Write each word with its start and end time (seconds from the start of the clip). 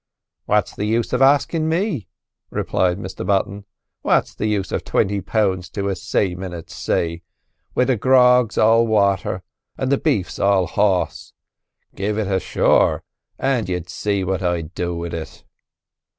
"What's 0.45 0.75
the 0.75 0.85
use 0.85 1.13
of 1.13 1.21
askin' 1.21 1.69
me?" 1.69 2.07
replied 2.49 2.97
Mr 2.97 3.23
Button. 3.23 3.65
"What's 4.01 4.33
the 4.33 4.47
use 4.47 4.71
of 4.71 4.83
twenty 4.83 5.21
pound 5.21 5.71
to 5.73 5.89
a 5.89 5.95
sayman 5.95 6.53
at 6.55 6.71
say, 6.71 7.21
where 7.75 7.85
the 7.85 7.97
grog's 7.97 8.57
all 8.57 8.87
wather 8.87 9.43
an' 9.77 9.89
the 9.89 9.99
beef's 9.99 10.39
all 10.39 10.65
horse? 10.65 11.33
Gimme 11.93 12.21
it 12.23 12.27
ashore, 12.27 13.03
an' 13.37 13.67
you'd 13.67 13.89
see 13.89 14.23
what 14.23 14.41
I'd 14.41 14.73
do 14.73 14.95
wid 14.95 15.13
it!" 15.13 15.43